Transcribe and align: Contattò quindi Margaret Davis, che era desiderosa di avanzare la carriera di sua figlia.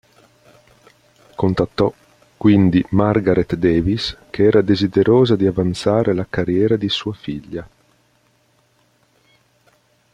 Contattò 1.35 1.93
quindi 2.35 2.83
Margaret 2.89 3.53
Davis, 3.53 4.17
che 4.31 4.45
era 4.45 4.63
desiderosa 4.63 5.35
di 5.35 5.45
avanzare 5.45 6.15
la 6.15 6.25
carriera 6.27 6.75
di 6.75 6.89
sua 6.89 7.13
figlia. 7.13 7.69